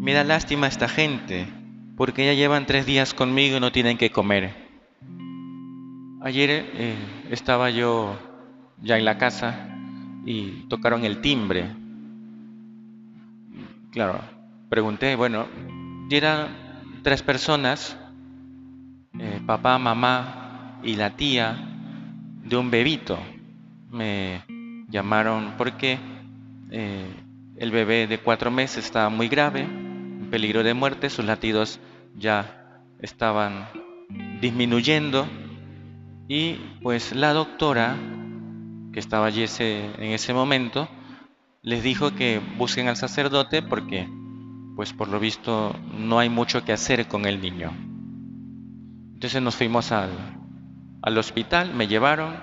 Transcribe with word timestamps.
Me 0.00 0.14
da 0.14 0.24
lástima 0.24 0.66
esta 0.66 0.88
gente, 0.88 1.46
porque 1.94 2.24
ya 2.24 2.32
llevan 2.32 2.64
tres 2.64 2.86
días 2.86 3.12
conmigo 3.12 3.58
y 3.58 3.60
no 3.60 3.70
tienen 3.70 3.98
que 3.98 4.08
comer. 4.08 4.54
Ayer 6.22 6.48
eh, 6.72 6.96
estaba 7.28 7.68
yo 7.68 8.18
ya 8.80 8.96
en 8.96 9.04
la 9.04 9.18
casa 9.18 9.76
y 10.24 10.64
tocaron 10.70 11.04
el 11.04 11.20
timbre. 11.20 11.76
Claro, 13.90 14.22
pregunté, 14.70 15.16
bueno, 15.16 15.46
y 16.08 16.16
eran 16.16 16.48
tres 17.02 17.22
personas, 17.22 17.94
eh, 19.18 19.42
papá, 19.46 19.78
mamá 19.78 20.78
y 20.82 20.94
la 20.94 21.10
tía 21.10 21.58
de 22.42 22.56
un 22.56 22.70
bebito. 22.70 23.18
Me 23.90 24.42
llamaron 24.88 25.56
porque 25.58 25.98
eh, 26.70 27.04
el 27.56 27.70
bebé 27.70 28.06
de 28.06 28.16
cuatro 28.16 28.50
meses 28.50 28.86
estaba 28.86 29.10
muy 29.10 29.28
grave, 29.28 29.89
peligro 30.30 30.62
de 30.62 30.74
muerte, 30.74 31.10
sus 31.10 31.24
latidos 31.24 31.80
ya 32.16 32.82
estaban 33.00 33.68
disminuyendo 34.40 35.26
y 36.28 36.54
pues 36.82 37.14
la 37.14 37.32
doctora 37.32 37.96
que 38.92 39.00
estaba 39.00 39.26
allí 39.26 39.44
en 39.58 40.12
ese 40.12 40.32
momento 40.32 40.88
les 41.62 41.82
dijo 41.82 42.14
que 42.14 42.40
busquen 42.56 42.88
al 42.88 42.96
sacerdote 42.96 43.62
porque 43.62 44.08
pues 44.76 44.92
por 44.92 45.08
lo 45.08 45.20
visto 45.20 45.76
no 45.98 46.18
hay 46.18 46.28
mucho 46.28 46.64
que 46.64 46.72
hacer 46.72 47.06
con 47.06 47.26
el 47.26 47.40
niño. 47.40 47.72
Entonces 49.14 49.42
nos 49.42 49.56
fuimos 49.56 49.92
al, 49.92 50.10
al 51.02 51.18
hospital, 51.18 51.74
me 51.74 51.86
llevaron 51.86 52.34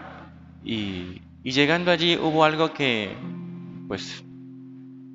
y, 0.63 1.21
y 1.43 1.51
llegando 1.51 1.91
allí 1.91 2.15
hubo 2.15 2.43
algo 2.43 2.73
que 2.73 3.15
pues 3.87 4.23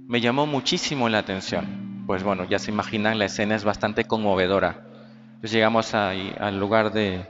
me 0.08 0.20
llamó 0.20 0.46
muchísimo 0.46 1.08
la 1.08 1.18
atención. 1.18 1.81
Pues 2.12 2.24
bueno, 2.24 2.44
ya 2.44 2.58
se 2.58 2.70
imaginan, 2.70 3.18
la 3.18 3.24
escena 3.24 3.54
es 3.54 3.64
bastante 3.64 4.04
conmovedora. 4.04 4.84
Entonces 5.28 5.52
llegamos 5.52 5.94
ahí, 5.94 6.30
al 6.38 6.60
lugar 6.60 6.92
de 6.92 7.24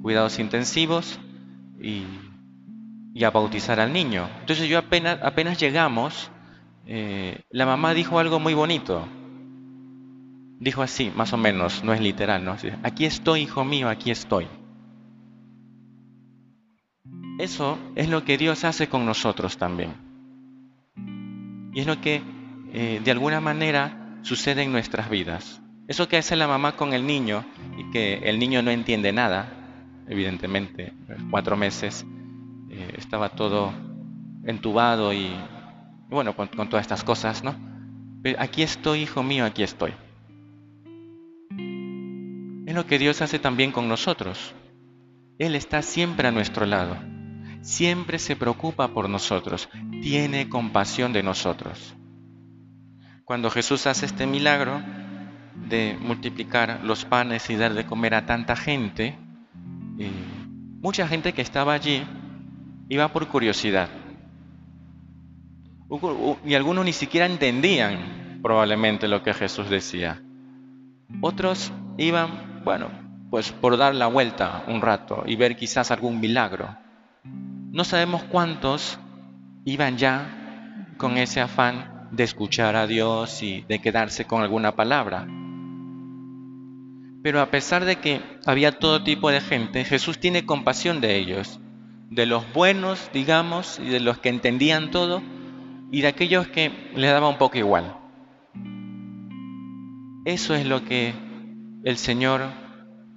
cuidados 0.00 0.38
intensivos 0.38 1.20
y, 1.78 2.04
y, 3.12 3.24
a 3.24 3.30
bautizar 3.30 3.78
al 3.78 3.92
niño. 3.92 4.26
Entonces 4.40 4.70
yo 4.70 4.78
apenas, 4.78 5.18
apenas 5.22 5.60
llegamos, 5.60 6.30
eh, 6.86 7.42
la 7.50 7.66
mamá 7.66 7.92
dijo 7.92 8.18
algo 8.18 8.40
muy 8.40 8.54
bonito. 8.54 9.06
Dijo 10.60 10.80
así, 10.80 11.12
más 11.14 11.34
o 11.34 11.36
menos, 11.36 11.84
no 11.84 11.92
es 11.92 12.00
literal, 12.00 12.42
¿no? 12.42 12.56
Aquí 12.84 13.04
estoy, 13.04 13.42
hijo 13.42 13.66
mío, 13.66 13.86
aquí 13.90 14.10
estoy. 14.10 14.48
Eso 17.38 17.78
es 17.94 18.08
lo 18.08 18.24
que 18.24 18.38
Dios 18.38 18.64
hace 18.64 18.88
con 18.88 19.04
nosotros 19.04 19.58
también. 19.58 19.92
Y 21.74 21.80
es 21.80 21.86
lo 21.86 22.00
que 22.00 22.22
eh, 22.72 23.02
de 23.04 23.10
alguna 23.10 23.42
manera 23.42 24.04
sucede 24.26 24.62
en 24.62 24.72
nuestras 24.72 25.08
vidas. 25.08 25.60
Eso 25.86 26.08
que 26.08 26.16
hace 26.16 26.34
la 26.34 26.48
mamá 26.48 26.72
con 26.72 26.92
el 26.92 27.06
niño 27.06 27.44
y 27.78 27.90
que 27.92 28.14
el 28.24 28.40
niño 28.40 28.60
no 28.60 28.72
entiende 28.72 29.12
nada, 29.12 30.04
evidentemente, 30.08 30.92
cuatro 31.30 31.56
meses, 31.56 32.04
eh, 32.70 32.94
estaba 32.96 33.28
todo 33.28 33.72
entubado 34.44 35.12
y, 35.12 35.30
bueno, 36.08 36.34
con, 36.34 36.48
todas 36.48 36.82
estas 36.82 37.04
cosas, 37.04 37.44
¿no? 37.44 37.54
Aquí 38.38 38.62
estoy, 38.62 39.02
hijo 39.02 39.22
mío, 39.22 39.44
aquí 39.44 39.62
estoy. 39.62 39.92
Es 42.66 42.74
lo 42.74 42.84
que 42.86 42.98
Dios 42.98 43.22
hace 43.22 43.38
también 43.38 43.70
con 43.70 43.88
nosotros. 43.88 44.54
Él 45.38 45.54
está 45.54 45.82
siempre 45.82 46.26
a 46.26 46.32
nuestro 46.32 46.66
lado 46.66 46.96
siempre 47.66 48.20
se 48.20 48.36
preocupa 48.36 48.88
por 48.88 49.08
nosotros, 49.08 49.68
tiene 50.00 50.48
compasión 50.48 51.12
de 51.12 51.24
nosotros. 51.24 51.96
Cuando 53.26 53.50
Jesús 53.50 53.88
hace 53.88 54.06
este 54.06 54.24
milagro 54.24 54.80
de 55.68 55.98
multiplicar 56.00 56.84
los 56.84 57.04
panes 57.04 57.50
y 57.50 57.56
dar 57.56 57.74
de 57.74 57.84
comer 57.84 58.14
a 58.14 58.24
tanta 58.24 58.54
gente, 58.54 59.18
eh, 59.98 60.12
mucha 60.80 61.08
gente 61.08 61.32
que 61.32 61.42
estaba 61.42 61.72
allí 61.72 62.04
iba 62.88 63.08
por 63.08 63.26
curiosidad. 63.26 63.88
Y 66.44 66.54
algunos 66.54 66.84
ni 66.84 66.92
siquiera 66.92 67.26
entendían 67.26 68.38
probablemente 68.44 69.08
lo 69.08 69.24
que 69.24 69.34
Jesús 69.34 69.68
decía. 69.70 70.22
Otros 71.20 71.72
iban, 71.98 72.62
bueno, 72.64 72.90
pues 73.28 73.50
por 73.50 73.76
dar 73.76 73.96
la 73.96 74.06
vuelta 74.06 74.62
un 74.68 74.80
rato 74.80 75.24
y 75.26 75.34
ver 75.34 75.56
quizás 75.56 75.90
algún 75.90 76.20
milagro. 76.20 76.76
No 77.24 77.82
sabemos 77.82 78.22
cuántos 78.22 79.00
iban 79.64 79.98
ya 79.98 80.94
con 80.96 81.16
ese 81.16 81.40
afán 81.40 81.95
de 82.10 82.24
escuchar 82.24 82.76
a 82.76 82.86
Dios 82.86 83.42
y 83.42 83.62
de 83.68 83.80
quedarse 83.80 84.24
con 84.24 84.42
alguna 84.42 84.76
palabra. 84.76 85.26
Pero 87.22 87.40
a 87.40 87.50
pesar 87.50 87.84
de 87.84 87.96
que 87.96 88.20
había 88.46 88.78
todo 88.78 89.02
tipo 89.02 89.30
de 89.30 89.40
gente, 89.40 89.84
Jesús 89.84 90.18
tiene 90.18 90.46
compasión 90.46 91.00
de 91.00 91.16
ellos, 91.16 91.60
de 92.10 92.26
los 92.26 92.52
buenos, 92.52 93.10
digamos, 93.12 93.78
y 93.78 93.88
de 93.88 94.00
los 94.00 94.18
que 94.18 94.28
entendían 94.28 94.90
todo, 94.90 95.22
y 95.90 96.02
de 96.02 96.08
aquellos 96.08 96.46
que 96.48 96.90
les 96.94 97.10
daba 97.10 97.28
un 97.28 97.38
poco 97.38 97.58
igual. 97.58 97.96
Eso 100.24 100.54
es 100.54 100.66
lo 100.66 100.84
que 100.84 101.14
el 101.84 101.96
Señor 101.96 102.42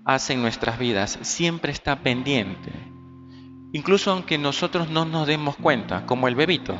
hace 0.05 0.33
en 0.33 0.41
nuestras 0.41 0.79
vidas, 0.79 1.19
siempre 1.21 1.71
está 1.71 1.97
pendiente 1.97 2.89
Incluso 3.71 4.11
aunque 4.11 4.37
nosotros 4.37 4.89
no 4.89 5.05
nos 5.05 5.27
demos 5.27 5.55
cuenta, 5.55 6.05
como 6.05 6.27
el 6.27 6.35
bebito. 6.35 6.75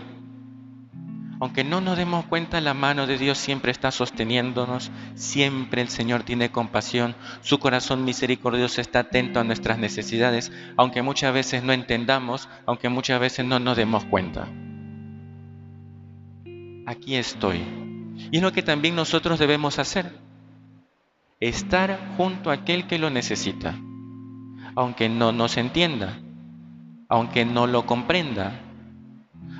Aunque 1.42 1.64
no 1.64 1.80
nos 1.80 1.98
demos 1.98 2.26
cuenta, 2.26 2.60
la 2.60 2.74
mano 2.74 3.08
de 3.08 3.18
Dios 3.18 3.38
siempre 3.38 3.72
está 3.72 3.92
sosteniéndonos, 3.92 4.92
siempre 5.16 5.82
el 5.82 5.88
Señor 5.88 6.24
tiene 6.24 6.52
compasión, 6.52 7.16
su 7.42 7.60
corazón 7.60 8.04
misericordioso 8.04 8.82
está 8.82 9.00
atento 9.00 9.40
a 9.40 9.46
nuestras 9.46 9.78
necesidades, 9.78 10.52
aunque 10.76 11.02
muchas 11.02 11.34
veces 11.34 11.64
no 11.64 11.72
entendamos, 11.72 12.50
aunque 12.66 12.90
muchas 12.90 13.22
veces 13.22 13.46
no 13.46 13.58
nos 13.60 13.78
demos 13.78 14.04
cuenta. 14.04 14.50
Aquí 16.86 17.16
estoy. 17.16 17.64
Y 18.32 18.38
es 18.38 18.44
lo 18.44 18.52
que 18.52 18.64
también 18.64 18.96
nosotros 18.96 19.40
debemos 19.40 19.80
hacer. 19.80 20.12
Estar 21.40 22.16
junto 22.18 22.50
a 22.50 22.56
aquel 22.56 22.86
que 22.86 23.00
lo 23.00 23.10
necesita, 23.10 23.76
aunque 24.76 25.08
no 25.08 25.32
nos 25.32 25.56
entienda, 25.56 26.20
aunque 27.08 27.46
no 27.46 27.66
lo 27.66 27.86
comprenda, 27.86 28.60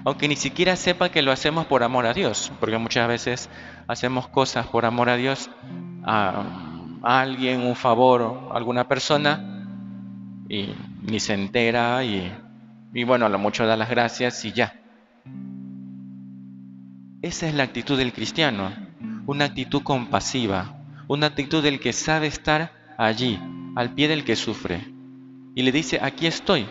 aunque 0.06 0.28
ni 0.28 0.36
siquiera 0.36 0.76
sepa 0.76 1.10
que 1.10 1.22
lo 1.22 1.32
hacemos 1.32 1.66
por 1.66 1.84
amor 1.84 2.06
a 2.06 2.14
Dios, 2.14 2.52
porque 2.60 2.78
muchas 2.78 3.08
veces 3.08 3.50
hacemos 3.88 4.28
cosas 4.28 4.68
por 4.68 4.86
amor 4.86 5.10
a 5.10 5.18
Dios, 5.18 5.50
a, 6.04 6.46
alguien, 7.04 7.62
un 7.62 7.76
favor, 7.76 8.50
alguna 8.54 8.88
persona, 8.88 9.66
y 10.48 10.74
ni 11.04 11.20
se 11.20 11.34
entera, 11.34 12.04
y, 12.04 12.34
bueno, 13.06 13.30
lo 13.30 13.40
mucho 13.40 13.66
da 13.66 13.78
las 13.78 13.90
gracias 13.90 14.44
y 14.46 14.52
ya. 14.52 14.74
Esa 17.22 17.48
es 17.48 17.54
la 17.54 17.64
actitud 17.64 17.98
del 17.98 18.14
cristiano, 18.14 18.72
una 19.26 19.46
actitud 19.46 19.84
compasiva, 19.84 20.76
una 21.08 21.28
actitud 21.28 21.62
del 21.62 21.80
que 21.80 21.94
sabe 21.94 22.28
estar 22.28 22.72
allí, 22.98 23.40
al 23.76 23.94
pie 23.94 24.08
del 24.08 24.24
que 24.24 24.36
sufre, 24.36 24.88
y 25.56 25.62
le 25.62 25.72
dice, 25.72 26.00
aquí 26.02 26.26
estoy, 26.26 26.68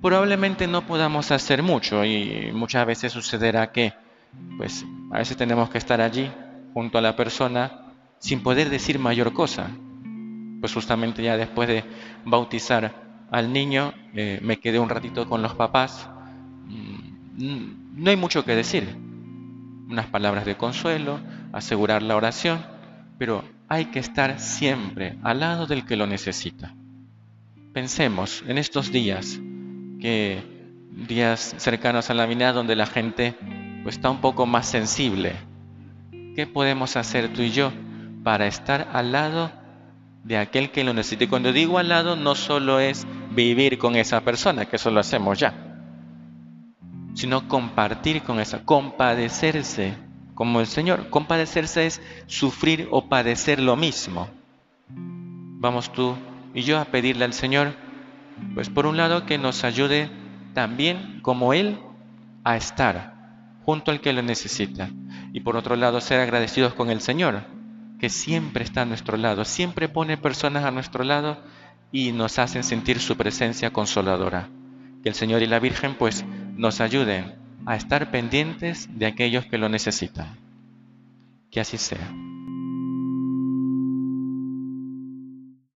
probablemente 0.00 0.66
no 0.66 0.86
podamos 0.86 1.30
hacer 1.30 1.62
mucho 1.62 2.04
y 2.04 2.50
muchas 2.52 2.86
veces 2.86 3.12
sucederá 3.12 3.72
que 3.72 3.92
pues 4.56 4.84
a 5.10 5.18
veces 5.18 5.36
tenemos 5.36 5.70
que 5.70 5.78
estar 5.78 6.00
allí 6.00 6.30
junto 6.74 6.98
a 6.98 7.00
la 7.00 7.16
persona 7.16 7.94
sin 8.18 8.42
poder 8.42 8.70
decir 8.70 8.98
mayor 8.98 9.32
cosa. 9.32 9.70
Pues 10.60 10.72
justamente 10.74 11.22
ya 11.22 11.36
después 11.36 11.68
de 11.68 11.84
bautizar 12.24 12.94
al 13.30 13.52
niño 13.52 13.92
eh, 14.14 14.40
me 14.42 14.58
quedé 14.58 14.78
un 14.78 14.88
ratito 14.88 15.28
con 15.28 15.42
los 15.42 15.54
papás. 15.54 16.08
Mm, 16.66 18.02
no 18.02 18.10
hay 18.10 18.16
mucho 18.16 18.44
que 18.44 18.54
decir. 18.54 18.96
Unas 19.88 20.06
palabras 20.06 20.44
de 20.44 20.56
consuelo, 20.56 21.18
asegurar 21.52 22.02
la 22.02 22.16
oración, 22.16 22.64
pero 23.18 23.42
hay 23.68 23.86
que 23.86 23.98
estar 23.98 24.38
siempre 24.38 25.16
al 25.22 25.40
lado 25.40 25.66
del 25.66 25.86
que 25.86 25.96
lo 25.96 26.06
necesita. 26.06 26.74
Pensemos 27.72 28.44
en 28.46 28.58
estos 28.58 28.92
días 28.92 29.40
que 30.00 30.42
días 30.90 31.54
cercanos 31.58 32.10
a 32.10 32.14
la 32.14 32.24
Navidad 32.24 32.54
donde 32.54 32.76
la 32.76 32.86
gente 32.86 33.34
pues, 33.82 33.96
está 33.96 34.10
un 34.10 34.20
poco 34.20 34.46
más 34.46 34.66
sensible. 34.66 35.36
¿Qué 36.34 36.46
podemos 36.46 36.96
hacer 36.96 37.32
tú 37.32 37.42
y 37.42 37.50
yo 37.50 37.72
para 38.22 38.46
estar 38.46 38.88
al 38.92 39.12
lado 39.12 39.50
de 40.24 40.38
aquel 40.38 40.70
que 40.70 40.84
lo 40.84 40.94
necesite? 40.94 41.28
Cuando 41.28 41.52
digo 41.52 41.78
al 41.78 41.88
lado 41.88 42.16
no 42.16 42.34
solo 42.34 42.80
es 42.80 43.06
vivir 43.30 43.78
con 43.78 43.96
esa 43.96 44.20
persona, 44.20 44.66
que 44.66 44.76
eso 44.76 44.90
lo 44.90 45.00
hacemos 45.00 45.38
ya, 45.38 45.54
sino 47.14 47.48
compartir 47.48 48.22
con 48.22 48.40
esa, 48.40 48.64
compadecerse 48.64 49.94
como 50.34 50.60
el 50.60 50.66
Señor. 50.66 51.10
Compadecerse 51.10 51.86
es 51.86 52.00
sufrir 52.26 52.86
o 52.92 53.08
padecer 53.08 53.58
lo 53.58 53.74
mismo. 53.74 54.28
Vamos 54.88 55.92
tú 55.92 56.14
y 56.54 56.62
yo 56.62 56.78
a 56.78 56.84
pedirle 56.84 57.24
al 57.24 57.32
Señor 57.32 57.74
pues 58.54 58.70
por 58.70 58.86
un 58.86 58.96
lado 58.96 59.26
que 59.26 59.38
nos 59.38 59.64
ayude 59.64 60.10
también 60.54 61.20
como 61.22 61.52
Él 61.52 61.78
a 62.44 62.56
estar 62.56 63.18
junto 63.64 63.90
al 63.90 64.00
que 64.00 64.12
lo 64.12 64.22
necesita. 64.22 64.90
Y 65.32 65.40
por 65.40 65.56
otro 65.56 65.76
lado, 65.76 66.00
ser 66.00 66.20
agradecidos 66.20 66.74
con 66.74 66.90
el 66.90 67.00
Señor, 67.00 67.42
que 68.00 68.08
siempre 68.08 68.64
está 68.64 68.82
a 68.82 68.86
nuestro 68.86 69.16
lado, 69.16 69.44
siempre 69.44 69.88
pone 69.88 70.16
personas 70.16 70.64
a 70.64 70.70
nuestro 70.70 71.04
lado 71.04 71.38
y 71.92 72.12
nos 72.12 72.38
hacen 72.38 72.64
sentir 72.64 72.98
su 73.00 73.16
presencia 73.16 73.70
consoladora. 73.70 74.48
Que 75.02 75.10
el 75.10 75.14
Señor 75.14 75.42
y 75.42 75.46
la 75.46 75.58
Virgen 75.58 75.94
pues 75.94 76.24
nos 76.56 76.80
ayuden 76.80 77.34
a 77.66 77.76
estar 77.76 78.10
pendientes 78.10 78.88
de 78.98 79.06
aquellos 79.06 79.44
que 79.46 79.58
lo 79.58 79.68
necesitan. 79.68 80.38
Que 81.50 81.60
así 81.60 81.76
sea. 81.76 82.10